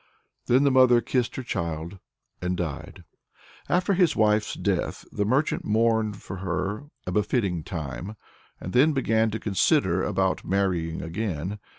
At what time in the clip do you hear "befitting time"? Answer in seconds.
7.11-8.15